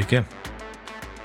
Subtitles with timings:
[0.00, 0.22] Sveiki.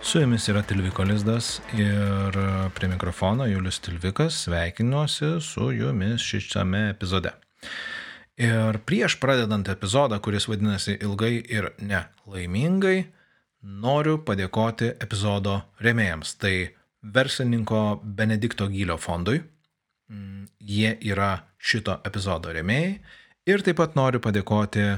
[0.01, 2.35] Su jumis yra Tilviko Lizdas ir
[2.75, 7.31] prie mikrofono Julius Tilvikas sveikinuosi su jumis šiame epizode.
[8.35, 13.05] Ir prieš pradedant epizodą, kuris vadinasi ilgai ir nelaimingai,
[13.61, 16.35] noriu padėkoti epizodo remėjams.
[16.35, 16.53] Tai
[17.15, 19.39] verslininko Benedikto Gylio fondui.
[20.59, 22.97] Jie yra šito epizodo remėjai.
[23.47, 24.89] Ir taip pat noriu padėkoti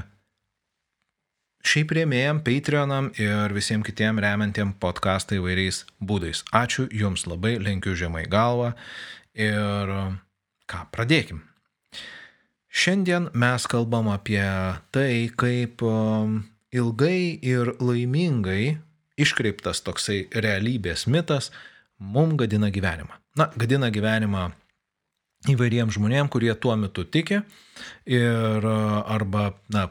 [1.68, 6.40] šiaip rėmėjam, Patreonam ir visiems kitiem remiantiem podcastą įvairiais būdais.
[6.54, 8.70] Ačiū Jums labai, lenkiu žemai galvą
[9.36, 9.92] ir
[10.70, 11.42] ką, pradėkim.
[12.68, 14.44] Šiandien mes kalbam apie
[14.94, 16.40] tai, kaip um,
[16.72, 18.78] ilgai ir laimingai
[19.20, 21.50] iškreiptas toksai realybės mitas
[21.98, 23.12] mum gadina gyvenimą.
[23.36, 24.48] Na, gadina gyvenimą
[25.52, 27.42] įvairiems žmonėms, kurie tuo metu tiki
[28.08, 29.88] ir arba, na,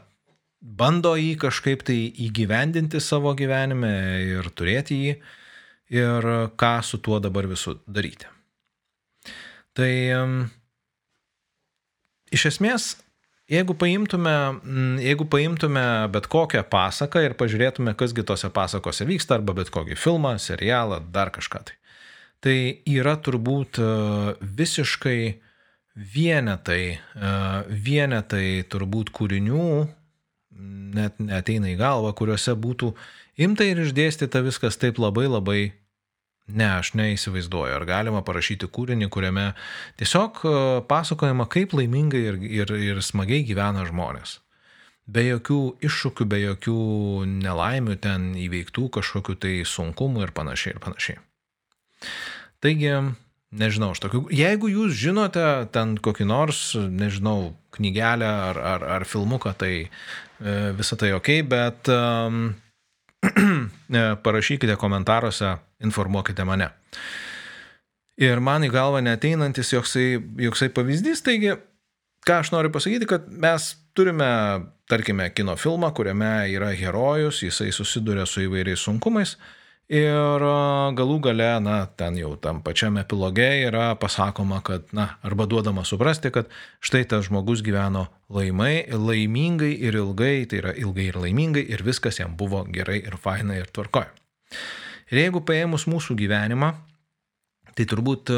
[0.61, 3.93] bando jį kažkaip tai įgyvendinti savo gyvenime
[4.25, 5.13] ir turėti jį
[5.97, 8.27] ir ką su tuo dabar visų daryti.
[9.77, 9.91] Tai
[12.33, 12.87] iš esmės,
[13.51, 14.35] jeigu paimtume,
[15.03, 15.83] jeigu paimtume
[16.13, 21.31] bet kokią pasaką ir pažiūrėtume, kasgi tose pasakose vyksta, arba bet kokį filmą, serialą, dar
[21.35, 21.77] kažką tai,
[22.43, 22.57] tai
[22.89, 23.91] yra turbūt e,
[24.59, 25.19] visiškai
[26.17, 27.31] vienetai, e,
[27.87, 29.69] vienetai turbūt kūrinių,
[30.97, 32.93] net neteina į galvą, kuriuose būtų
[33.43, 35.59] imta ir išdėstyta viskas taip labai labai,
[36.47, 39.51] ne, aš neįsivaizduoju, ar galima parašyti kūrinį, kuriame
[39.99, 40.57] tiesiog e,
[40.89, 44.39] pasakojama, kaip laimingai ir, ir, ir smagiai gyvena žmonės.
[45.07, 46.79] Be jokių iššūkių, be jokių
[47.45, 51.21] nelaimių ten įveiktų kažkokių tai sunkumų ir panašiai ir panašiai.
[52.63, 52.91] Taigi,
[53.55, 59.53] nežinau, aš tokių, jeigu jūs žinote ten kokį nors, nežinau, knygelę ar, ar, ar filmuką,
[59.55, 59.87] tai
[60.39, 62.51] visą tai ok, bet um,
[64.25, 66.69] parašykite komentaruose, informuokite mane.
[68.17, 71.53] Ir man į galvą neteinantis joksai, joksai pavyzdys, taigi,
[72.25, 74.29] ką aš noriu pasakyti, kad mes turime,
[74.89, 79.35] tarkime, kino filmą, kuriame yra herojus, jisai susiduria su įvairiais sunkumais
[79.87, 80.43] Ir
[80.99, 86.27] galų gale, na, ten jau tam pačiam epiloge yra pasakoma, kad, na, arba duodama suprasti,
[86.35, 86.49] kad
[86.83, 92.19] štai tas žmogus gyveno laimai, laimingai ir ilgai, tai yra ilgai ir laimingai ir viskas
[92.19, 94.11] jam buvo gerai ir fainai ir tvarkoja.
[95.07, 96.73] Ir jeigu paėmus mūsų gyvenimą,
[97.79, 98.33] tai turbūt,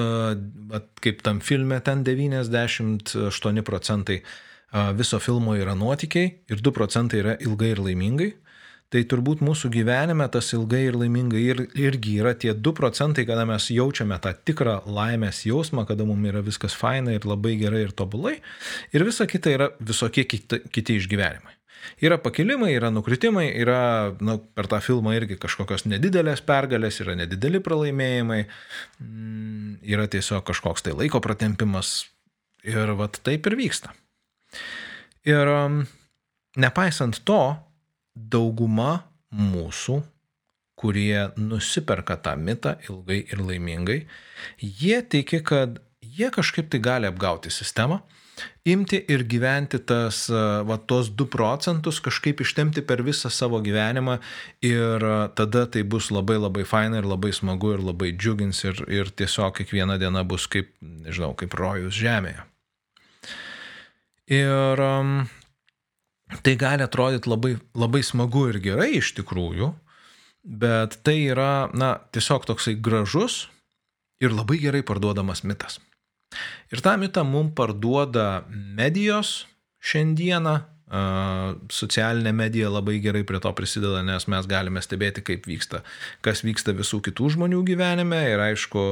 [1.02, 4.20] kaip tam filme, ten 98 procentai
[4.94, 8.30] viso filmo yra nuotikiai ir 2 procentai yra ilgai ir laimingai
[8.94, 13.46] tai turbūt mūsų gyvenime tas ilgai ir laimingai ir, irgi yra tie 2 procentai, kada
[13.50, 17.94] mes jaučiame tą tikrą laimės jausmą, kada mums yra viskas faina ir labai gerai ir
[17.94, 18.40] tobulai,
[18.94, 21.56] ir visa kita yra visokie kiti, kiti išgyvenimai.
[22.04, 23.82] Yra pakilimai, yra nukritimai, yra
[24.24, 28.42] nu, per tą filmą irgi kažkokios nedidelės pergalės, yra nedideli pralaimėjimai,
[29.00, 32.10] mm, yra tiesiog kažkoks tai laiko pratempimas
[32.68, 33.94] ir vat taip ir vyksta.
[35.30, 35.82] Ir um,
[36.60, 37.42] nepaisant to,
[38.16, 39.04] dauguma
[39.36, 40.00] mūsų,
[40.80, 44.00] kurie nusiperka tą mitą ilgai ir laimingai,
[44.60, 48.00] jie tiki, kad jie kažkaip tai gali apgauti sistemą,
[48.68, 54.20] imti ir gyventi tas, va, tos 2 procentus, kažkaip ištemti per visą savo gyvenimą
[54.66, 55.06] ir
[55.36, 59.58] tada tai bus labai labai faina ir labai smagu ir labai džiugins ir, ir tiesiog
[59.60, 62.46] kiekviena diena bus kaip, nežinau, kaip rojus žemėje.
[64.30, 65.24] Ir um,
[66.44, 69.72] tai gali atrodyti labai, labai smagu ir gerai iš tikrųjų,
[70.44, 73.48] bet tai yra, na, tiesiog toksai gražus
[74.24, 75.80] ir labai gerai parduodamas mitas.
[76.70, 79.48] Ir tą mitą mums parduoda medijos
[79.82, 80.60] šiandieną,
[81.70, 85.84] socialinė medija labai gerai prie to prisideda, nes mes galime stebėti, kaip vyksta,
[86.26, 88.86] kas vyksta visų kitų žmonių gyvenime ir aišku,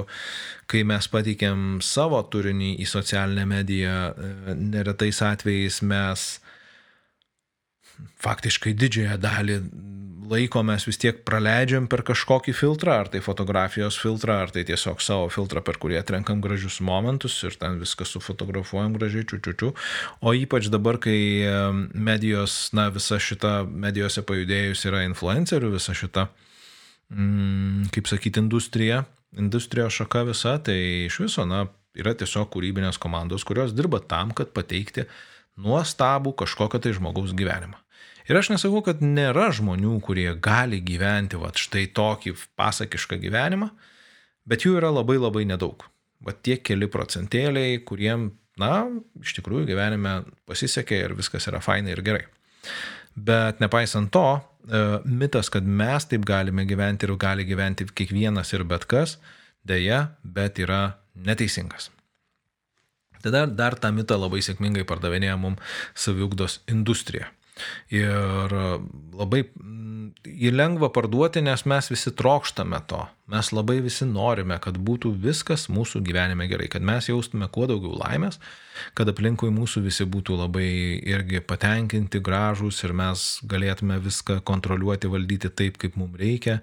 [0.69, 3.97] kai mes pateikėm savo turinį į socialinę mediją,
[4.53, 6.27] neretais atvejais mes
[8.23, 9.61] faktiškai didžiąją dalį
[10.27, 15.01] laiko mes vis tiek praleidžiam per kažkokį filtrą, ar tai fotografijos filtrą, ar tai tiesiog
[15.03, 19.73] savo filtrą, per kurį atrenkam gražius momentus ir ten viską sufotografuojam gražiai, čiučiučiu.
[20.21, 21.19] O ypač dabar, kai
[21.93, 26.27] medijos, na, visa šita medijose pajudėjus yra influencerių, visa šita,
[27.13, 29.05] mm, kaip sakyti, industrija,
[29.37, 30.77] industrijos šaka visa, tai
[31.07, 31.65] iš viso, na,
[31.97, 35.07] yra tiesiog kūrybinės komandos, kurios dirba tam, kad pateikti
[35.57, 37.79] nuostabų kažkokio tai žmogaus gyvenimą.
[38.27, 43.69] Ir aš nesakau, kad nėra žmonių, kurie gali gyventi va štai tokį pasakišką gyvenimą,
[44.47, 45.85] bet jų yra labai labai nedaug.
[46.23, 48.73] Va tie keli procentėliai, kuriem, na,
[49.21, 50.19] iš tikrųjų gyvenime
[50.49, 52.25] pasisekė ir viskas yra fainai ir gerai.
[53.15, 58.65] Bet nepaisant to, e, mitas, kad mes taip galime gyventi ir gali gyventi kiekvienas ir
[58.67, 59.17] bet kas,
[59.63, 61.91] dėja, bet yra neteisingas.
[63.23, 65.63] Tada dar tą mitą labai sėkmingai pardavinėja mums
[65.95, 67.31] saviugdos industrija.
[67.93, 68.57] Ir
[69.17, 69.45] labai
[70.27, 73.03] jį lengva parduoti, nes mes visi trokštame to.
[73.31, 77.97] Mes labai visi norime, kad būtų viskas mūsų gyvenime gerai, kad mes jaustume kuo daugiau
[77.99, 78.39] laimės,
[78.97, 80.67] kad aplinkui mūsų visi būtų labai
[81.07, 86.61] irgi patenkinti, gražūs ir mes galėtume viską kontroliuoti, valdyti taip, kaip mums reikia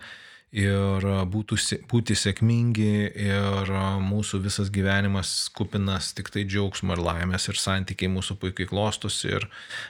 [0.55, 1.05] ir
[1.35, 1.59] būtų,
[1.91, 2.91] būti sėkmingi
[3.27, 3.71] ir
[4.07, 9.49] mūsų visas gyvenimas kupinas tik tai džiaugsmo ir laimės ir santykiai mūsų puikiai klostosi ir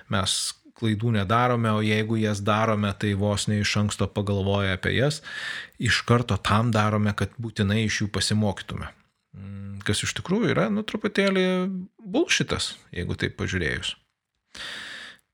[0.08, 5.22] mes klaidų nedarome, o jeigu jas darome, tai vos ne iš anksto pagalvoja apie jas,
[5.78, 8.90] iš karto tam darome, kad būtinai iš jų pasimokytume.
[9.34, 11.46] Mm, kas iš tikrųjų yra, nu, truputėlį
[11.98, 13.94] bulšitas, jeigu taip pažiūrėjus.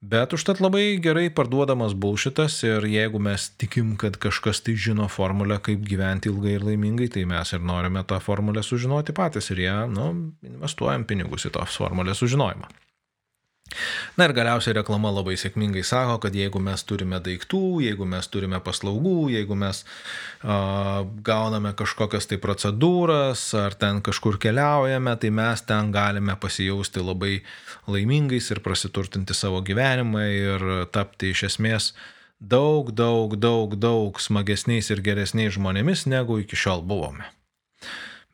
[0.00, 5.58] Bet užtat labai gerai parduodamas bulšitas ir jeigu mes tikim, kad kažkas tai žino formulę,
[5.60, 9.74] kaip gyventi ilgai ir laimingai, tai mes ir norime tą formulę sužinoti patys ir ją,
[9.92, 10.06] nu,
[10.48, 12.72] investuojam pinigus į tos formulės sužinojimą.
[14.18, 18.60] Na ir galiausiai reklama labai sėkmingai sako, kad jeigu mes turime daiktų, jeigu mes turime
[18.64, 25.92] paslaugų, jeigu mes uh, gauname kažkokias tai procedūras ar ten kažkur keliaujame, tai mes ten
[25.94, 27.34] galime pasijausti labai
[27.90, 31.92] laimingais ir prasiturtinti savo gyvenimą ir tapti iš esmės
[32.40, 37.28] daug, daug, daug, daug smagesniais ir geresniais žmonėmis, negu iki šiol buvome.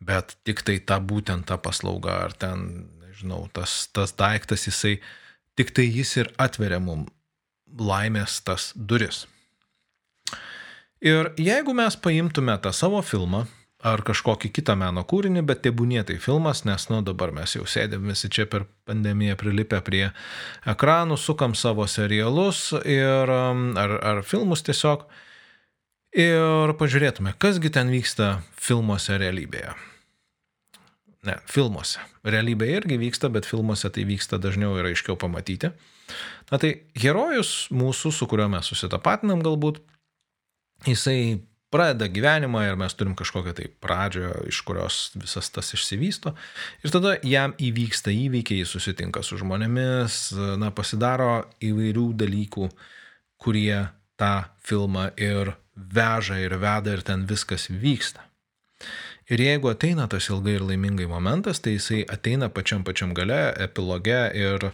[0.00, 4.98] Bet tik tai ta būtent ta paslauga ar ten, nežinau, tas, tas daiktas jisai
[5.56, 7.06] Tik tai jis ir atveria mum
[7.80, 9.24] laimės tas duris.
[11.04, 13.44] Ir jeigu mes paimtume tą savo filmą
[13.86, 18.08] ar kažkokį kitą meno kūrinį, bet tebūnie tai filmas, nes, nu, dabar mes jau sėdėm
[18.10, 20.08] visi čia per pandemiją prilipę prie
[20.66, 25.04] ekranų, sukam savo serialus ir, um, ar, ar filmus tiesiog
[26.16, 29.76] ir pažiūrėtume, kasgi ten vyksta filmuose realybėje.
[31.26, 32.02] Ne, filmuose.
[32.26, 35.72] Realybė irgi vyksta, bet filmuose tai vyksta dažniau ir aiškiau pamatyti.
[36.52, 39.80] Na tai herojus mūsų, su kuriuo mes susitapatinam galbūt,
[40.86, 41.40] jisai
[41.72, 46.32] pradeda gyvenimą ir mes turim kažkokią tai pradžią, iš kurios visas tas išsivysto.
[46.86, 50.20] Ir tada jam įvyksta įvykiai, jis susitinka su žmonėmis,
[50.62, 52.70] na, pasidaro įvairių dalykų,
[53.42, 53.88] kurie
[54.20, 54.34] tą
[54.64, 58.22] filmą ir veža ir veda ir ten viskas vyksta.
[59.26, 64.20] Ir jeigu ateina tas ilgai ir laimingai momentas, tai jisai ateina pačiam pačiam gale, epiloge
[64.38, 64.68] ir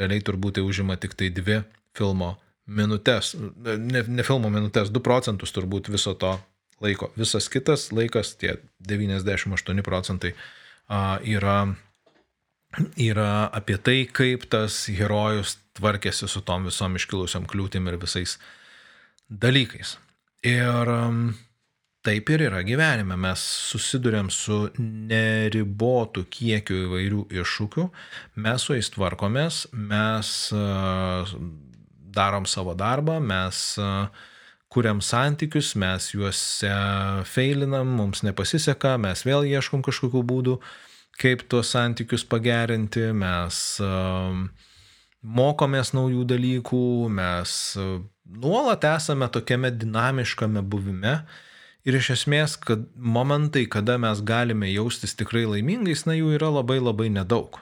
[0.00, 1.58] realiai turbūt tai užima tik tai dvi
[1.98, 2.36] filmo
[2.68, 6.34] minutės, ne, ne filmo minutės, 2 procentus turbūt viso to
[6.84, 7.10] laiko.
[7.20, 8.56] Visas kitas laikas, tie
[8.88, 10.32] 98 procentai,
[11.28, 11.58] yra,
[12.96, 18.38] yra apie tai, kaip tas herojus tvarkėsi su tom visom iškilusiam kliūtim ir visais
[19.28, 19.96] dalykais.
[20.48, 20.92] Ir
[22.06, 23.16] Taip ir yra gyvenime.
[23.18, 23.42] Mes
[23.72, 27.86] susidurėm su neribotu kiekiu įvairių iššūkių,
[28.44, 30.30] mes su jais tvarkomės, mes
[32.14, 33.62] darom savo darbą, mes
[34.70, 36.70] kuriam santykius, mes juose
[37.26, 40.54] feilinam, mums nepasiseka, mes vėl ieškom kažkokių būdų,
[41.18, 43.58] kaip tuos santykius pagerinti, mes
[45.42, 47.58] mokomės naujų dalykų, mes
[48.38, 51.18] nuolat esame tokiame dinamiškame buvime
[51.88, 56.76] Ir iš esmės, kad momentai, kada mes galime jaustis tikrai laimingais, na jų yra labai
[56.82, 57.56] labai nedaug.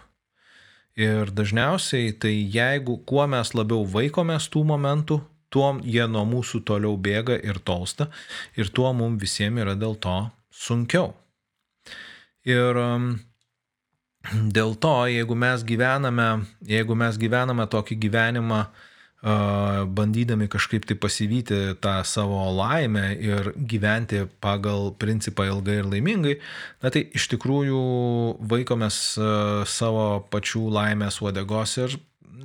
[0.99, 5.21] Ir dažniausiai tai jeigu kuo mes labiau vaikomės tų momentų,
[5.52, 8.09] tuo jie nuo mūsų toliau bėga ir tolsta
[8.59, 10.16] ir tuo mums visiems yra dėl to
[10.50, 11.12] sunkiau.
[12.49, 13.06] Ir um,
[14.59, 16.30] dėl to, jeigu mes gyvename,
[16.66, 18.92] jeigu mes gyvename tokį gyvenimą, uh,
[19.26, 26.37] bandydami kažkaip tai pasivyti tą savo laimę ir gyventi pagal principą ilgai ir laimingai,
[26.83, 27.80] na tai iš tikrųjų
[28.47, 28.99] vaikomės
[29.66, 31.97] savo pačių laimės uodegos ir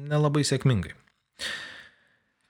[0.10, 0.96] nelabai sėkmingai.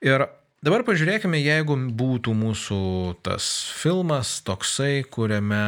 [0.02, 0.24] Ir
[0.64, 2.82] dabar pažiūrėkime, jeigu būtų mūsų
[3.22, 5.60] tas filmas toksai, kuriame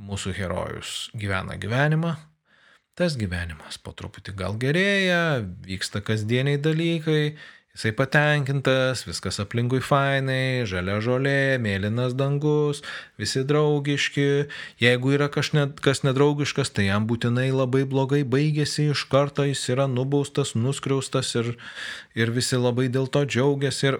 [0.00, 2.14] mūsų herojus gyvena gyvenimą,
[2.96, 7.36] tas gyvenimas po truputį gal gerėja, vyksta kasdieniai dalykai
[7.74, 12.84] Jisai patenkintas, viskas aplinkui fainai, žalia žolė, mėlynas dangus,
[13.18, 14.26] visi draugiški.
[14.78, 20.54] Jeigu yra kažkas nedraugiškas, tai jam būtinai labai blogai baigėsi, iš karto jis yra nubaustas,
[20.54, 21.50] nuskriaustas ir,
[22.14, 23.90] ir visi labai dėl to džiaugiasi.
[23.90, 23.98] Ir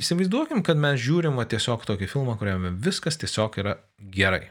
[0.00, 4.46] įsivaizduokim, kad mes žiūrim tiesiog tokį filmą, kuriame viskas tiesiog yra gerai.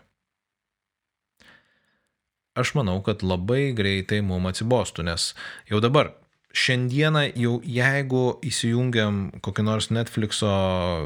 [2.54, 5.32] Aš manau, kad labai greitai mums atsibostų, nes
[5.74, 6.14] jau dabar
[6.58, 10.54] šiandieną jau jeigu įsijungiam kokį nors Netflixo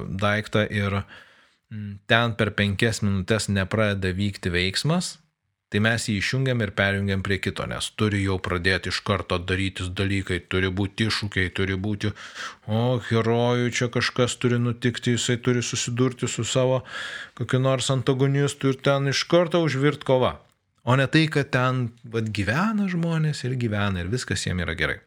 [0.10, 5.18] daiktą ir mm, ten per penkias minutės nepradeda vykti veiksmas,
[5.72, 9.92] tai mes jį išjungiam ir perjungiam prie kito, nes turi jau pradėti iš karto darytis
[9.96, 12.12] dalykai, turi būti iššūkiai, turi būti,
[12.68, 16.82] o herojui čia kažkas turi nutikti, jisai turi susidurti su savo
[17.40, 20.40] kokiu nors antagonistu ir ten iš karto užvirt kova.
[20.84, 25.00] O ne tai, kad ten vat, gyvena žmonės ir gyvena ir viskas jiem yra gerai.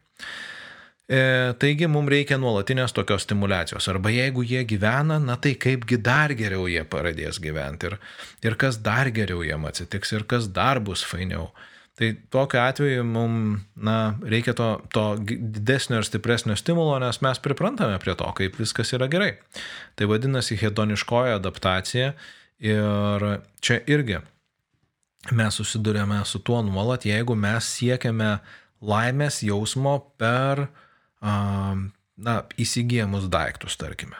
[1.05, 1.19] E,
[1.61, 3.85] taigi mums reikia nuolatinės tokios stimulacijos.
[3.91, 7.99] Arba jeigu jie gyvena, na tai kaipgi dar geriau jie pradės gyventi ir,
[8.41, 11.51] ir kas dar geriau jiem atsitiks ir kas dar bus fainiau.
[11.95, 18.01] Tai tokiu atveju mums na, reikia to, to didesnio ir stipresnio stimulo, nes mes priprantame
[18.03, 19.35] prie to, kaip viskas yra gerai.
[19.95, 22.11] Tai vadinasi hedoniškoji adaptacija
[22.65, 23.29] ir
[23.63, 24.19] čia irgi
[25.33, 28.35] mes susidurėme su tuo nuolat, jeigu mes siekiame
[28.83, 31.77] laimės jausmo per uh,
[32.15, 34.17] na, įsigijamus daiktus, tarkime.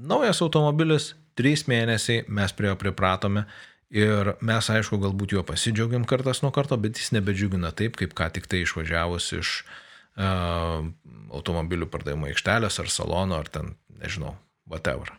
[0.00, 3.44] Naujas automobilis, trys mėnesiai, mes prie jo pripratome
[3.92, 8.30] ir mes, aišku, galbūt juo pasidžiaugiam kartas nuo karto, bet jis nebedžiugina taip, kaip ką
[8.36, 10.86] tik tai išvažiavus iš uh,
[11.34, 14.36] automobilių pardavimo aikštelės ar salono ar ten, nežinau,
[14.70, 15.12] whatever.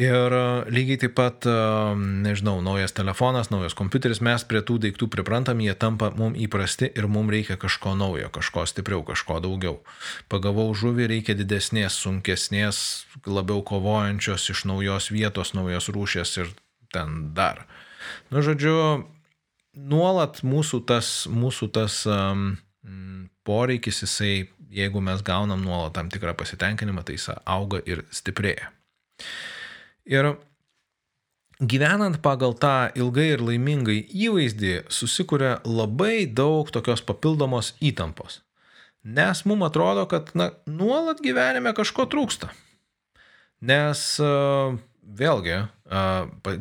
[0.00, 1.54] Ir e, lygiai taip pat, e,
[2.24, 7.10] nežinau, naujas telefonas, naujas kompiuteris, mes prie tų daiktų priprantam, jie tampa mums įprasti ir
[7.12, 9.82] mums reikia kažko naujo, kažko stipriau, kažko daugiau.
[10.32, 12.80] Pagavau žuvį, reikia didesnės, sunkesnės,
[13.28, 16.56] labiau kovojančios iš naujos vietos, naujos rūšės ir
[16.92, 17.66] ten dar.
[18.32, 19.04] Nu, žodžiu,
[19.76, 22.54] nuolat mūsų tas, mūsų tas um,
[23.44, 28.72] poreikis, jisai, jeigu mes gaunam nuolat tam tikrą pasitenkinimą, tai jis auga ir stiprėja.
[30.08, 30.34] Ir
[31.62, 38.40] gyvenant pagal tą ilgai ir laimingai įvaizdį susikuria labai daug tokios papildomos įtampos.
[39.02, 42.52] Nes mums atrodo, kad na, nuolat gyvenime kažko trūksta.
[43.62, 44.02] Nes
[45.02, 45.58] vėlgi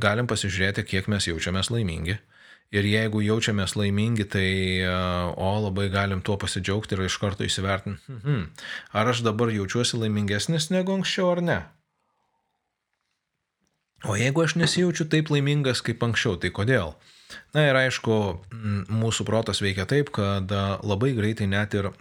[0.02, 2.18] galim pasižiūrėti, kiek mes jaučiamės laimingi.
[2.72, 4.48] Ir jeigu jaučiamės laimingi, tai
[5.36, 8.46] o labai galim tuo pasidžiaugti ir iš karto įsivertinti, hmm,
[8.96, 11.58] ar aš dabar jaučiuosi laimingesnis negu anksčiau ar ne.
[14.10, 16.96] O jeigu aš nesijaučiu taip laimingas kaip anksčiau, tai kodėl?
[17.56, 18.16] Na ir aišku,
[18.92, 20.52] mūsų protas veikia taip, kad
[20.84, 21.92] labai greitai net ir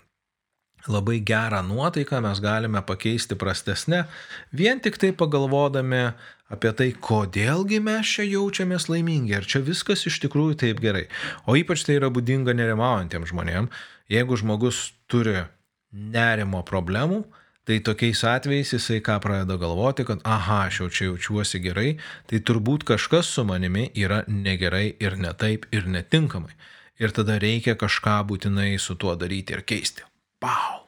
[0.88, 4.06] labai gerą nuotaiką mes galime pakeisti prastesnę,
[4.52, 6.12] vien tik tai pagalvodami
[6.50, 11.04] apie tai, kodėlgi mes čia jaučiamės laimingi, ar čia viskas iš tikrųjų taip gerai.
[11.46, 13.84] O ypač tai yra būdinga nerimaujantiems žmonėms.
[14.10, 15.44] Jeigu žmogus turi
[15.92, 17.22] nerimo problemų,
[17.68, 21.90] Tai tokiais atvejais jisai ką pradeda galvoti, kad aha, aš jau čia jaučiuosi gerai,
[22.26, 26.56] tai turbūt kažkas su manimi yra negerai ir ne taip ir netinkamai.
[27.00, 30.04] Ir tada reikia kažką būtinai su tuo daryti ir keisti.
[30.40, 30.86] Pau!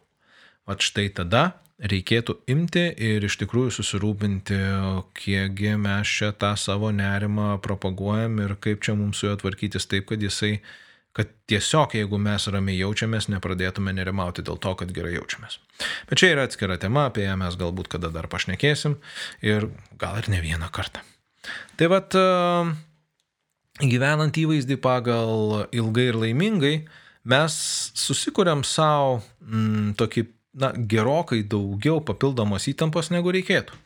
[0.69, 4.59] Vat štai tada reikėtų imti ir iš tikrųjų susirūpinti,
[5.19, 10.07] kiekgi mes čia tą savo nerimą propaguojam ir kaip čia mums su juo tvarkytis taip,
[10.13, 10.61] kad jisai
[11.17, 15.59] kad tiesiog jeigu mes ramiai jaučiamės, nepradėtume nerimauti dėl to, kad gerai jaučiamės.
[16.09, 18.97] Bet čia yra atskira tema, apie ją mes galbūt kada dar pašnekėsim
[19.45, 19.69] ir
[20.01, 21.05] gal ir ne vieną kartą.
[21.77, 22.25] Tai vad, e,
[23.83, 26.77] gyvenant įvaizdį pagal ilgai ir laimingai,
[27.29, 27.57] mes
[27.99, 30.27] susikuriam savo mm, tokį
[30.63, 33.77] na, gerokai daugiau papildomos įtampos negu reikėtų.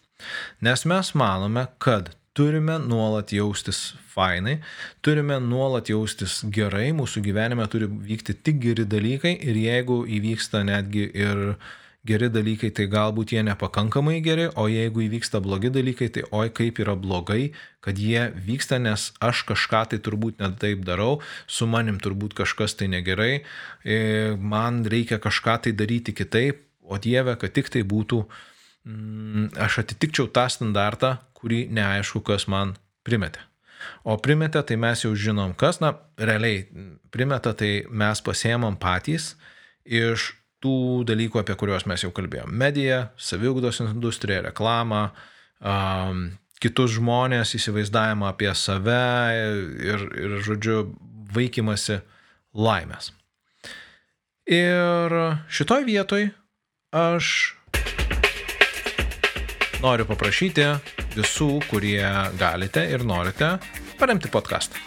[0.64, 4.58] Nes mes manome, kad turime nuolat jaustis fainai,
[5.04, 11.08] turime nuolat jaustis gerai, mūsų gyvenime turi vykti tik geri dalykai ir jeigu įvyksta netgi
[11.16, 11.56] ir
[12.06, 16.78] geri dalykai, tai galbūt jie nepakankamai geri, o jeigu įvyksta blogi dalykai, tai oi kaip
[16.84, 17.50] yra blogai,
[17.82, 21.18] kad jie vyksta, nes aš kažką tai turbūt net taip darau,
[21.50, 23.40] su manim turbūt kažkas tai negerai,
[23.82, 23.98] e,
[24.38, 28.55] man reikia kažką tai daryti kitaip, o Dieve, kad tik tai būtų, mm,
[29.58, 32.76] aš atitikčiau tą standartą, kurį neaišku, kas man
[33.06, 33.42] primetė.
[34.06, 36.64] O primetė, tai mes jau žinom, kas, na, realiai
[37.14, 39.34] primeta, tai mes pasiemam patys
[39.84, 40.32] iš
[40.64, 42.50] tų dalykų, apie kuriuos mes jau kalbėjom.
[42.50, 45.10] Medija, saviugdos industrija, reklama,
[45.60, 46.30] um,
[46.62, 49.02] kitus žmonės, įsivaizdavimą apie save
[49.84, 50.80] ir, ir žodžiu,
[51.36, 52.00] vaikymasi
[52.56, 53.12] laimės.
[54.46, 55.14] Ir
[55.50, 56.30] šitoj vietoj
[56.96, 57.28] aš
[59.82, 60.64] noriu paprašyti
[61.16, 62.04] visų, kurie
[62.38, 63.56] galite ir norite
[64.00, 64.78] paremti podcastą.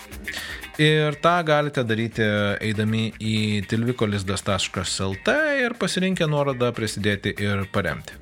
[0.79, 2.25] Ir tą galite daryti
[2.63, 8.15] eidami į tilvikolisdas.lt ir pasirinkę nuorodą prisidėti ir paremti.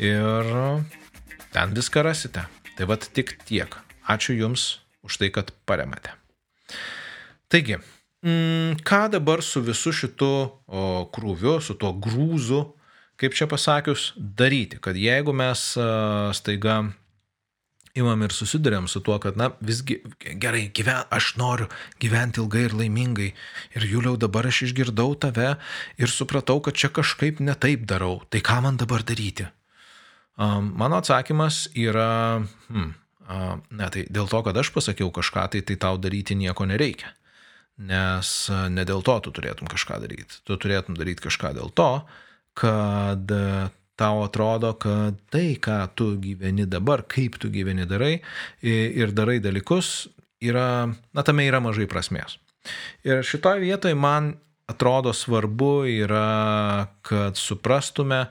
[0.00, 0.52] Ir
[1.52, 2.46] ten viską rasite.
[2.76, 3.74] Tai vad tik tiek.
[4.08, 6.14] Ačiū Jums už tai, kad paremate.
[7.52, 7.76] Taigi,
[8.24, 10.30] mm, ką dabar su visu šitu
[11.12, 12.62] krūviu, su tuo grūzu,
[13.22, 15.62] kaip čia pasakius, daryti, kad jeigu mes
[16.34, 16.82] staiga
[17.98, 19.98] imam ir susidurėm su tuo, kad, na, visgi
[20.40, 21.68] gerai, gyven, aš noriu
[22.00, 23.30] gyventi ilgai ir laimingai.
[23.76, 25.54] Ir Juliau, dabar aš išgirdau tave
[26.00, 28.22] ir supratau, kad čia kažkaip netaip darau.
[28.32, 29.48] Tai ką man dabar daryti?
[30.40, 32.40] Um, mano atsakymas yra,
[32.72, 32.94] hmm,
[33.28, 37.12] uh, ne, tai dėl to, kad aš pasakiau kažką, tai, tai tau daryti nieko nereikia.
[37.82, 40.40] Nes uh, ne dėl to tu turėtum kažką daryti.
[40.48, 41.90] Tu turėtum daryti kažką dėl to,
[42.58, 43.70] kad uh,
[44.02, 48.20] tau atrodo, kad tai, ką tu gyveni dabar, kaip tu gyveni darai
[48.62, 50.08] ir darai dalykus,
[50.42, 52.38] yra, na, tame yra mažai prasmės.
[53.06, 54.34] Ir šitoje vietoje man
[54.70, 58.24] atrodo svarbu yra, kad suprastume,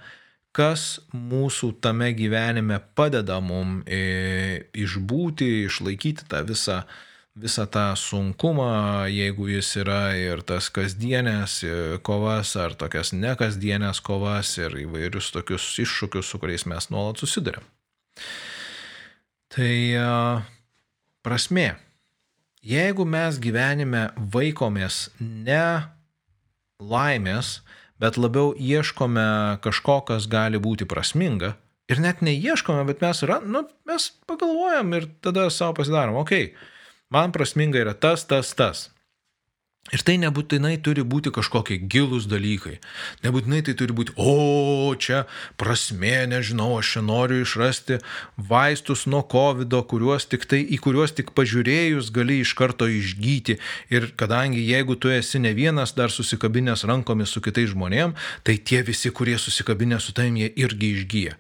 [0.52, 7.00] kas mūsų tame gyvenime padeda mum išbūti, išlaikyti tą visą uh,
[7.36, 11.62] visą tą sunkumą, jeigu jis yra ir tas kasdienės
[12.04, 17.64] kovas, ar tokias nekasdienės kovas ir įvairius tokius iššūkius, su kuriais mes nuolat susidurėm.
[19.52, 19.72] Tai
[21.24, 21.76] prasme,
[22.64, 25.88] jeigu mes gyvenime vaikomės ne
[26.82, 27.62] laimės,
[28.02, 31.56] bet labiau ieškome kažko, kas gali būti prasminga,
[31.92, 36.72] ir net neieškome, bet mes, yra, nu, mes pagalvojam ir tada savo pasidarom, okei, okay,
[37.12, 38.90] Man prasminga yra tas, tas, tas.
[39.90, 42.76] Ir tai nebūtinai turi būti kažkokie gilūs dalykai.
[43.26, 45.24] Nebūtinai tai turi būti, o čia
[45.60, 47.98] prasmė, nežinau, aš čia noriu išrasti
[48.38, 53.58] vaistus nuo COVID, kuriuos tik tai, į kuriuos tik pažiūrėjus gali iš karto išgyti.
[53.90, 58.14] Ir kadangi jeigu tu esi ne vienas dar susikabinęs rankomis su kitais žmonėm,
[58.46, 61.36] tai tie visi, kurie susikabinę su tavim, jie irgi išgyja.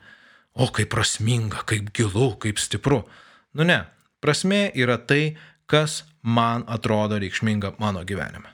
[0.57, 3.05] O kaip prasminga, kaip gilu, kaip stipru.
[3.53, 3.83] Nu ne,
[4.19, 5.37] prasmė yra tai,
[5.71, 8.51] kas man atrodo reikšminga mano gyvenime.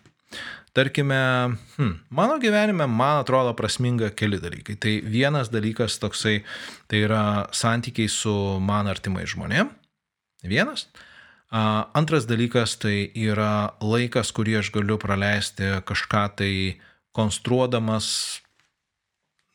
[0.77, 1.17] Tarkime,
[1.77, 4.75] hmm, mano gyvenime man atrodo prasminga keli dalykai.
[4.77, 6.43] Tai vienas dalykas toksai,
[6.87, 9.71] tai yra santykiai su man artimai žmonėm.
[10.45, 10.85] Vienas.
[11.97, 16.51] Antras dalykas tai yra laikas, kurį aš galiu praleisti kažką tai
[17.15, 18.09] konstruodamas,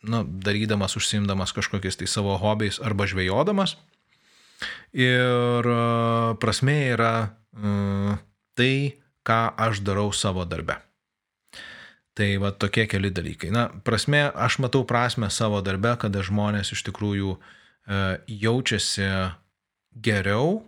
[0.03, 3.77] nu, darydamas, užsimdamas kažkokiais tai savo hobiais arba žvejodamas.
[4.91, 5.71] Ir
[6.43, 7.13] prasme yra
[7.53, 8.75] tai,
[9.27, 10.79] ką aš darau savo darbe.
[12.13, 13.49] Tai va tokie keli dalykai.
[13.55, 18.01] Na, prasme, aš matau prasme savo darbe, kada žmonės iš tikrųjų e,
[18.43, 19.07] jaučiasi
[20.05, 20.59] geriau,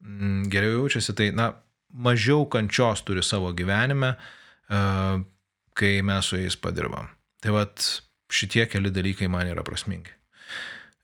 [0.00, 1.50] mm, geriau jaučiasi, tai, na,
[1.92, 4.14] mažiau kančios turi savo gyvenime,
[4.70, 4.80] e,
[5.76, 7.12] kai mes su jais padirbam.
[7.44, 7.66] Tai va
[8.32, 10.16] šitie keli dalykai man yra prasmingi.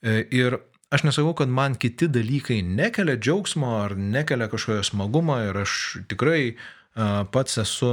[0.00, 0.56] E, ir
[0.90, 6.54] Aš nesakau, kad man kiti dalykai nekelia džiaugsmo ar nekelia kažkojo smagumo ir aš tikrai
[6.54, 7.90] uh, pats esu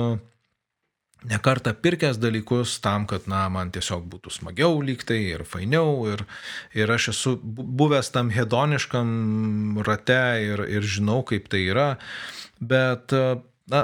[1.29, 6.25] nekartą pirkęs dalykus tam, kad, na, man tiesiog būtų smagiau lygtai ir fainiau ir,
[6.75, 11.89] ir aš esu buvęs tam hedoniškam rate ir, ir žinau, kaip tai yra,
[12.59, 13.15] bet,
[13.71, 13.83] na,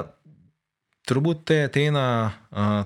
[1.08, 2.32] turbūt tai ateina a,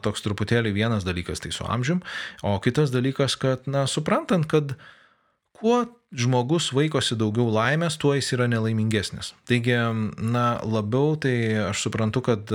[0.04, 2.04] toks truputėlį vienas dalykas tai su amžium,
[2.46, 4.78] o kitas dalykas, kad, na, suprantant, kad
[5.54, 9.32] kuo žmogus vaikosi daugiau laimės, tuo jis yra nelaimingesnis.
[9.48, 9.74] Taigi,
[10.18, 11.34] na, labiau tai
[11.70, 12.54] aš suprantu, kad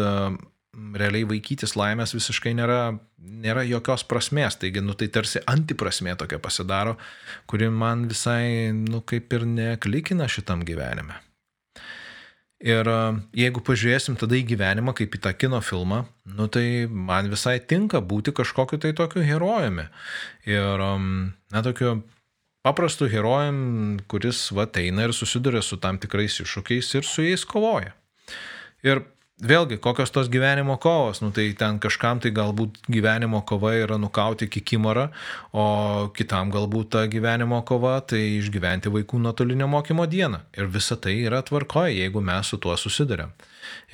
[1.00, 2.82] realiai vaikytis laimės visiškai nėra,
[3.20, 4.60] nėra jokios prasmės.
[4.62, 6.98] Taigi, nu, tai tarsi antiprasmė tokia pasidaro,
[7.50, 11.20] kuri man visai, nu, kaip ir neklikina šitam gyvenime.
[12.60, 12.90] Ir
[13.40, 16.02] jeigu pažiūrėsim tada į gyvenimą kaip į tą kino filmą,
[16.36, 19.86] nu tai man visai tinka būti kažkokiu tai tokiu herojumi.
[20.44, 20.84] Ir,
[21.56, 22.02] na, tokiu
[22.66, 27.96] paprastu herojum, kuris va eina ir susiduria su tam tikrais iššūkiais ir su jais kovoja.
[28.84, 29.04] Ir
[29.40, 34.50] vėlgi, kokios tos gyvenimo kovos, nu tai ten kažkam tai galbūt gyvenimo kova yra nukauti
[34.52, 35.08] kikimarą,
[35.56, 35.66] o
[36.16, 40.44] kitam galbūt ta gyvenimo kova tai išgyventi vaikų nuotolinio mokymo dieną.
[40.60, 43.32] Ir visa tai yra tvarkoje, jeigu mes su tuo susidurėm.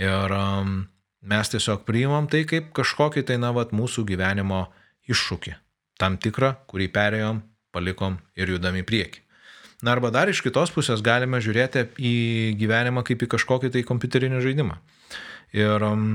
[0.01, 0.77] Ir um,
[1.21, 4.65] mes tiesiog priimam tai kaip kažkokį tai, na, vat, mūsų gyvenimo
[5.09, 5.59] iššūkį.
[6.01, 7.43] Tam tikrą, kurį perėjom
[7.75, 9.21] palikom ir judam į priekį.
[9.83, 12.15] Na arba dar iš kitos pusės galime žiūrėti į
[12.59, 14.77] gyvenimą kaip į kažkokį tai kompiuterinį žaidimą.
[15.55, 16.07] Ir um,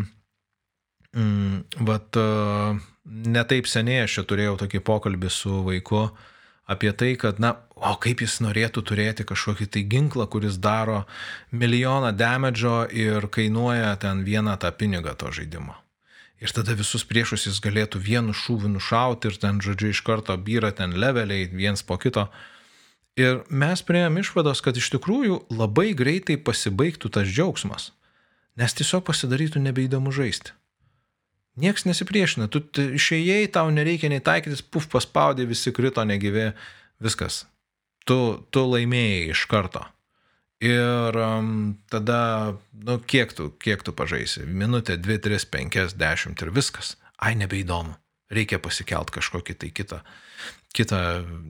[1.13, 6.09] mm, vat, uh, netaip seniai aš čia turėjau tokį pokalbį su vaiku
[6.71, 11.05] apie tai, kad, na, o kaip jis norėtų turėti kažkokį tai ginklą, kuris daro
[11.51, 15.75] milijoną damedžio ir kainuoja ten vieną tą pinigą to žaidimo.
[16.41, 20.71] Ir tada visus priešus jis galėtų vienu šūviu nušauti ir ten, žodžiu, iš karto byra
[20.73, 22.31] ten leveliai viens po kito.
[23.21, 27.91] Ir mes prieėm išvados, kad iš tikrųjų labai greitai pasibaigtų tas džiaugsmas,
[28.57, 30.57] nes tiesiog pasidarytų nebeįdomu žaisti.
[31.61, 36.53] Niekas nesipriešina, tu išėjai, tau nereikia nei taikytis, puf, paspaudė, visi krito negyvi,
[37.03, 37.43] viskas.
[38.09, 38.17] Tu,
[38.49, 39.85] tu laimėjai iš karto.
[40.61, 44.45] Ir um, tada, nu, kiek tu, kiek tu pažaisi?
[44.45, 46.99] Minutė, 2, 3, 5, 10 ir viskas.
[47.17, 47.97] Ai, nebeįdomu.
[48.31, 50.03] Reikia pasikelt kažkokį tai kitą,
[50.77, 50.99] kitą,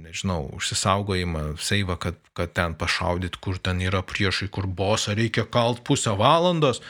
[0.07, 5.83] nežinau, užsisaugojimą, seivą, kad, kad ten pašaudyt, kur ten yra priešai, kur bosą reikia kalt
[5.85, 6.81] pusę valandos,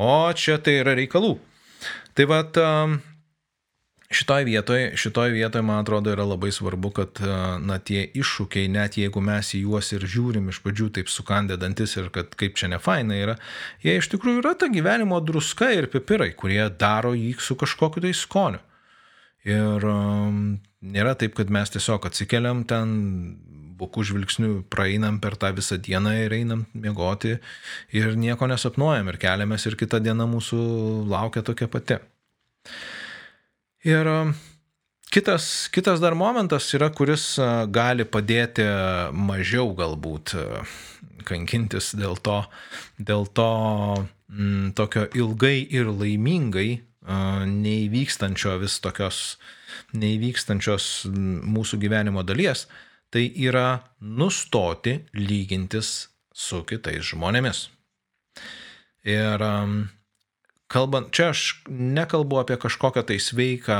[0.00, 1.36] o čia tai yra reikalų.
[2.16, 2.58] Tai vad,
[4.10, 7.20] šitoj vietoje, šitoj vietoje, man atrodo, yra labai svarbu, kad,
[7.62, 11.96] na, tie iššūkiai, net jeigu mes į juos ir žiūrim iš pradžių taip sukandė dantis
[11.98, 13.36] ir kad kaip čia ne faina yra,
[13.84, 18.14] jie iš tikrųjų yra ta gyvenimo druska ir pipirai, kurie daro jį su kažkokiu tai
[18.14, 18.62] skoniu.
[19.46, 22.96] Ir um, nėra taip, kad mes tiesiog atsikeliam ten,
[23.76, 27.36] bukų žvilgsnių praeinam per tą visą dieną ir einam miegoti
[27.96, 30.60] ir nieko nesapnuojam ir keliamės ir kita diena mūsų
[31.10, 32.00] laukia tokia pati.
[33.86, 34.32] Ir um,
[35.14, 38.64] kitas, kitas dar momentas yra, kuris uh, gali padėti
[39.14, 40.72] mažiau galbūt uh,
[41.28, 42.40] kankintis dėl to,
[42.98, 49.20] dėl to m, mm, tokio ilgai ir laimingai uh, neįvykstančio vis tokios,
[49.94, 52.66] neįvykstančios mm, mūsų gyvenimo dalies,
[53.14, 57.68] tai yra nustoti lygintis su kitais žmonėmis.
[59.06, 59.84] Ir um,
[60.72, 63.78] kalbant, čia aš nekalbu apie kažkokią tai sveiką,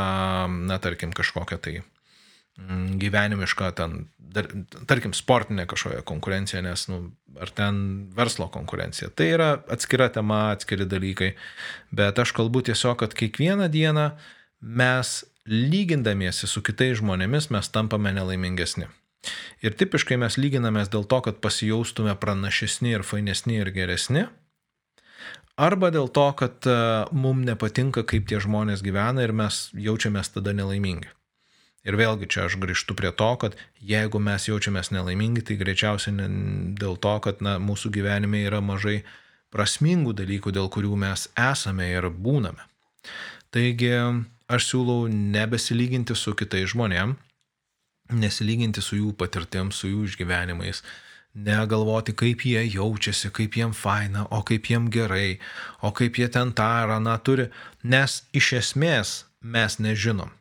[0.69, 4.49] na, tarkim, kažkokią tai mm, gyvenimišką, ten, dar,
[4.87, 7.01] tarkim, sportinę kažkokią konkurenciją, nes, nu,
[7.41, 9.11] ar ten verslo konkurencija.
[9.15, 11.35] Tai yra atskira tema, atskiri dalykai,
[11.95, 14.11] bet aš kalbu tiesiog, kad kiekvieną dieną
[14.61, 18.89] mes lygindamiesi su kitais žmonėmis mes tampame nelaimingesni.
[19.65, 24.27] Ir tipiškai mes lyginamės dėl to, kad pasijaustume pranašesni ir fainesni ir geresni,
[25.57, 26.77] Arba dėl to, kad e,
[27.17, 31.09] mums nepatinka, kaip tie žmonės gyvena ir mes jaučiamės tada nelaimingi.
[31.87, 36.27] Ir vėlgi čia aš grįžtu prie to, kad jeigu mes jaučiamės nelaimingi, tai greičiausiai
[36.77, 38.99] dėl to, kad na, mūsų gyvenime yra mažai
[39.55, 42.67] prasmingų dalykų, dėl kurių mes esame ir būname.
[43.55, 43.95] Taigi
[44.51, 47.23] aš siūlau nebesilyginti su kitais žmonėmis,
[48.13, 50.83] nesilyginti su jų patirtim, su jų išgyvenimais,
[51.37, 55.39] negalvoti, kaip jie jaučiasi, kaip jiem faina, o kaip jiem gerai,
[55.85, 57.51] o kaip jie ten tą ar aną turi,
[57.85, 60.33] nes iš esmės mes nežinom.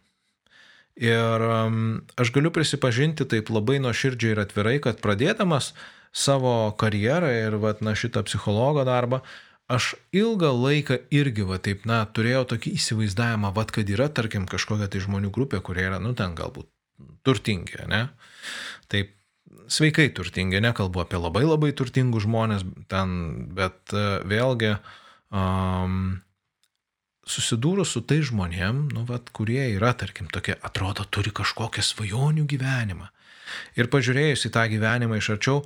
[0.96, 1.80] Ir um,
[2.16, 5.74] aš galiu prisipažinti taip labai nuoširdžiai ir atvirai, kad pradėdamas
[6.16, 9.20] savo karjerą ir vat, na, šitą psichologo darbą,
[9.68, 14.88] aš ilgą laiką irgi, va taip, na, turėjau tokį įsivaizdavimą, va, kad yra, tarkim, kažkokia
[14.88, 16.70] tai žmonių grupė, kurie yra, nu, ten galbūt
[17.28, 18.06] turtingi, ne?
[18.88, 19.12] Taip,
[19.72, 23.16] sveikai turtingi, nekalbu apie labai labai turtingus žmonės, ten,
[23.58, 24.76] bet e, vėlgi
[25.34, 26.20] um,
[27.26, 33.10] susidūrus su tai žmonėm, nu, vat, kurie yra, tarkim, tokie, atrodo, turi kažkokią svajonių gyvenimą.
[33.80, 35.60] Ir pažiūrėjus į tą gyvenimą iš arčiau,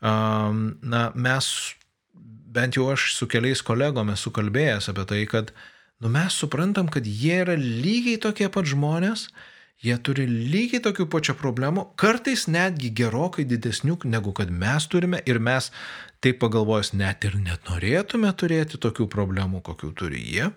[0.00, 1.52] um, na, mes,
[2.52, 5.54] bent jau aš su keliais kolegomis esu kalbėjęs apie tai, kad,
[6.00, 9.48] nu, mes suprantam, kad jie yra lygiai tokie pat žmonės, uh,
[9.82, 15.40] Jie turi lygiai tokių pačių problemų, kartais netgi gerokai didesnių negu kad mes turime ir
[15.42, 15.72] mes,
[16.22, 20.52] taip pagalvojus, net ir net norėtume turėti tokių problemų, kokių turi jie.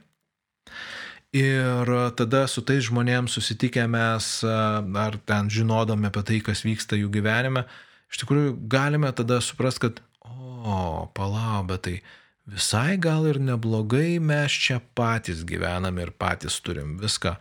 [1.35, 7.09] Ir tada su tais žmonėms susitikę mes, ar ten žinodami apie tai, kas vyksta jų
[7.17, 7.65] gyvenime,
[8.13, 11.97] iš tikrųjų galime tada suprasti, kad, o, palau, bet tai
[12.45, 17.35] visai gal ir neblogai mes čia patys gyvename ir patys turim viską,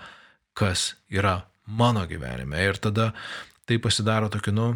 [0.56, 2.60] kas yra mano gyvenime.
[2.64, 3.12] Ir tada
[3.64, 4.68] tai pasidaro tokiu, nu,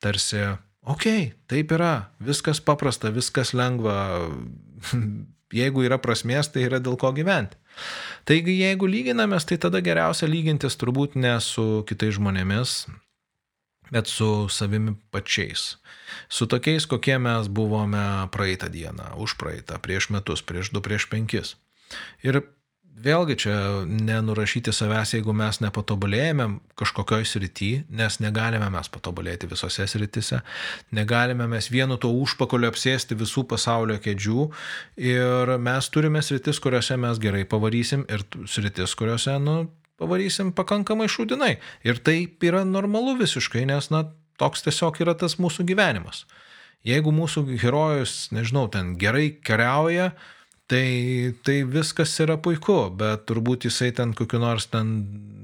[0.00, 0.40] tarsi,
[0.82, 3.96] okei, okay, taip yra, viskas paprasta, viskas lengva,
[5.60, 7.58] jeigu yra prasmės, tai yra dėl ko gyventi.
[8.28, 12.84] Taigi, jeigu lyginamės, tai tada geriausia lygintis turbūt ne su kitais žmonėmis,
[13.90, 15.76] bet su savimi pačiais.
[16.28, 21.56] Su tokiais, kokie mes buvome praeitą dieną, už praeitą, prieš metus, prieš du, prieš penkis.
[22.26, 22.42] Ir
[23.00, 23.54] vėlgi čia
[23.86, 26.46] nenurašyti savęs, jeigu mes nepatobulėjame
[26.80, 30.42] kažkokioj srity, nes negalime mes patobulėti visose sritise,
[30.96, 34.46] negalime mes vienu to užpakolio apsėsti visų pasaulio kėdžių
[35.10, 39.56] ir mes turime sritis, kuriuose mes gerai pavarysim ir sritis, kuriuose, nu,
[40.00, 41.54] pavarysim pakankamai šūdinai.
[41.86, 44.06] Ir taip yra normalu visiškai, nes, na,
[44.40, 46.24] toks tiesiog yra tas mūsų gyvenimas.
[46.86, 50.14] Jeigu mūsų herojus, nežinau, ten gerai kariauja,
[50.70, 54.92] Tai, tai viskas yra puiku, bet turbūt jisai ten kokiu nors ten,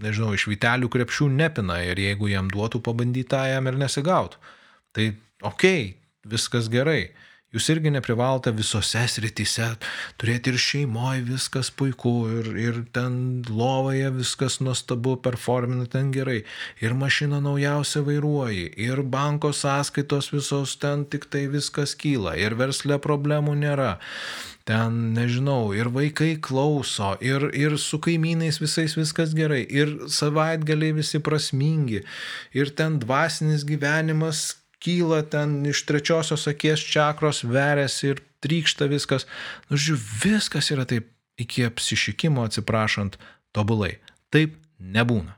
[0.04, 4.38] nežinau, iš vitelių krepšių nepina ir jeigu jam duotų pabandyti, tą jam ir nesigautų.
[4.94, 5.06] Tai
[5.42, 5.88] okei, okay,
[6.30, 7.08] viskas gerai.
[7.56, 9.70] Jūs irgi neprivalote visose srityse
[10.20, 13.14] turėti ir šeimoje viskas puiku, ir, ir ten
[13.48, 16.42] lovoje viskas nuostabu, performina ten gerai,
[16.84, 23.00] ir mašiną naujausią vairuoji, ir banko sąskaitos visos ten tik tai viskas kyla, ir versle
[23.00, 23.94] problemų nėra.
[24.68, 31.22] Ten, nežinau, ir vaikai klauso, ir, ir su kaimynais visais viskas gerai, ir savaitgaliai visi
[31.24, 32.02] prasmingi,
[32.52, 39.26] ir ten dvasinis gyvenimas kyla ten iš trečiosios akies čakros, veriasi ir trykšta viskas.
[39.70, 41.10] Nu, žiūrėjau, viskas yra taip
[41.40, 43.18] iki apsišikimo atsiprašant
[43.56, 43.96] tobulai.
[44.32, 45.36] Taip nebūna.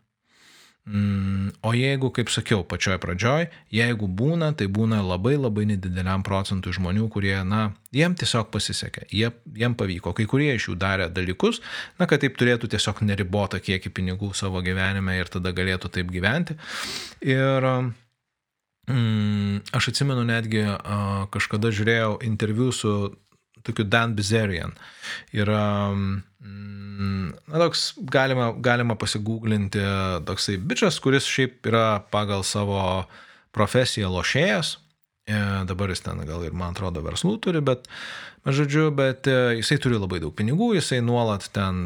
[0.89, 6.73] Mm, o jeigu, kaip sakiau, pačioj pradžioj, jeigu būna, tai būna labai labai nedideliam procentui
[6.73, 11.61] žmonių, kurie, na, jiem tiesiog pasisekė, jie, jiem pavyko, kai kurie iš jų darė dalykus,
[12.01, 16.57] na, kad taip turėtų tiesiog neribotą kiekį pinigų savo gyvenime ir tada galėtų taip gyventi.
[17.21, 17.69] Ir
[18.89, 22.93] Mm, aš atsimenu netgi uh, kažkada žiūrėjau interviu su
[23.67, 24.73] tokiu Dan Bizerian.
[25.37, 29.83] Yra mm, na, toks, galima, galima pasigūglinti
[30.29, 32.81] toksai bičias, kuris šiaip yra pagal savo
[33.55, 34.77] profesiją lošėjas.
[35.29, 37.85] E, dabar jis ten gal ir, man atrodo, verslų turi, bet,
[38.47, 41.83] žodžiu, bet e, jisai turi labai daug pinigų, jisai nuolat ten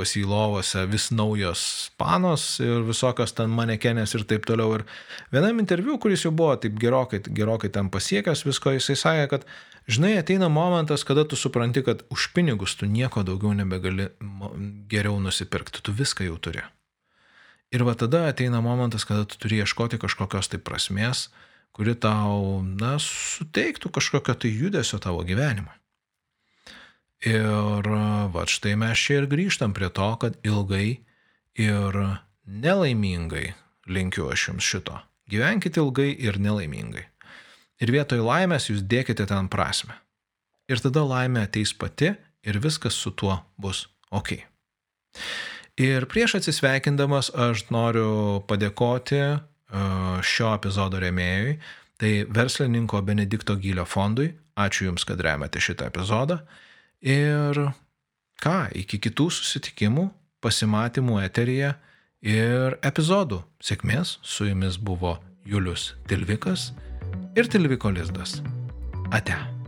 [0.00, 1.62] pasilovose vis naujos
[2.00, 4.78] panos ir visokios ten manekenės ir taip toliau.
[4.78, 4.86] Ir
[5.34, 9.46] vienam interviu, kuris jau buvo taip gerokai, gerokai ten pasiekęs visko, jisai sakė, kad
[9.90, 14.08] žinai, ateina momentas, kada tu supranti, kad už pinigus tu nieko daugiau nebegali
[14.88, 16.64] geriau nusipirkti, tu viską jau turi.
[17.70, 21.28] Ir va tada ateina momentas, kada tu turi ieškoti kažkokios tai prasmės,
[21.76, 25.79] kuri tau, na, suteiktų kažkokio tai judesio tavo gyvenimą.
[27.26, 27.88] Ir
[28.32, 31.02] va štai mes čia ir grįžtam prie to, kad ilgai
[31.60, 31.98] ir
[32.46, 33.50] nelaimingai
[33.90, 34.96] linkiu aš jums šito.
[35.30, 37.04] Gyvenkite ilgai ir nelaimingai.
[37.80, 39.94] Ir vietoj laimės jūs dėkite ten prasme.
[40.70, 42.14] Ir tada laimė ateis pati
[42.46, 44.38] ir viskas su tuo bus ok.
[45.80, 49.20] Ir prieš atsisveikindamas aš noriu padėkoti
[50.26, 51.58] šio epizodo remėjui,
[52.00, 54.32] tai verslininko Benedikto Gylio fondui.
[54.60, 56.40] Ačiū Jums, kad remiate šitą epizodą.
[57.00, 57.60] Ir
[58.40, 60.10] ką, iki kitų susitikimų,
[60.44, 61.74] pasimatymų eteryje
[62.24, 63.42] ir epizodų.
[63.60, 66.70] Sėkmės, su jumis buvo Julius Tilvikas
[67.36, 68.40] ir Tilviko Lizdas.
[69.10, 69.59] Ate.